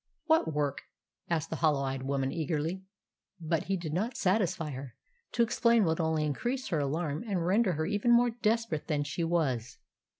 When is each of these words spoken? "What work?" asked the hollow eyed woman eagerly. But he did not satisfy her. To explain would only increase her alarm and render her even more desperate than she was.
"What 0.25 0.51
work?" 0.51 0.81
asked 1.29 1.51
the 1.51 1.57
hollow 1.57 1.83
eyed 1.83 2.01
woman 2.01 2.31
eagerly. 2.31 2.81
But 3.39 3.65
he 3.65 3.77
did 3.77 3.93
not 3.93 4.17
satisfy 4.17 4.71
her. 4.71 4.95
To 5.33 5.43
explain 5.43 5.83
would 5.85 5.99
only 5.99 6.25
increase 6.25 6.69
her 6.69 6.79
alarm 6.79 7.23
and 7.27 7.45
render 7.45 7.73
her 7.73 7.85
even 7.85 8.09
more 8.11 8.31
desperate 8.31 8.87
than 8.87 9.03
she 9.03 9.23
was. 9.23 9.77